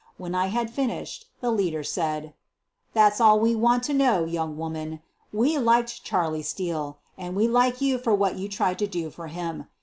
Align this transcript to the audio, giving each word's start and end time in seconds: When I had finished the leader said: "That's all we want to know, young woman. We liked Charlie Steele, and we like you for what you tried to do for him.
When 0.17 0.33
I 0.33 0.47
had 0.47 0.71
finished 0.71 1.27
the 1.41 1.51
leader 1.51 1.83
said: 1.83 2.33
"That's 2.93 3.21
all 3.21 3.39
we 3.39 3.53
want 3.53 3.83
to 3.83 3.93
know, 3.93 4.25
young 4.25 4.57
woman. 4.57 5.03
We 5.31 5.59
liked 5.59 6.03
Charlie 6.03 6.41
Steele, 6.41 6.97
and 7.19 7.35
we 7.35 7.47
like 7.47 7.81
you 7.81 7.99
for 7.99 8.15
what 8.15 8.35
you 8.39 8.49
tried 8.49 8.79
to 8.79 8.87
do 8.87 9.11
for 9.11 9.27
him. 9.27 9.67